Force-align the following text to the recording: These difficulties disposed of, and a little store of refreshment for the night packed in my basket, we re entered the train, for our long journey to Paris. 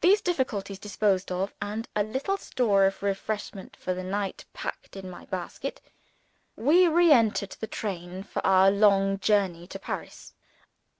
These 0.00 0.22
difficulties 0.22 0.78
disposed 0.78 1.30
of, 1.30 1.52
and 1.60 1.86
a 1.94 2.02
little 2.02 2.38
store 2.38 2.86
of 2.86 3.02
refreshment 3.02 3.76
for 3.76 3.92
the 3.92 4.02
night 4.02 4.46
packed 4.54 4.96
in 4.96 5.10
my 5.10 5.26
basket, 5.26 5.82
we 6.56 6.88
re 6.88 7.12
entered 7.12 7.54
the 7.60 7.66
train, 7.66 8.22
for 8.22 8.40
our 8.46 8.70
long 8.70 9.18
journey 9.18 9.66
to 9.66 9.78
Paris. 9.78 10.32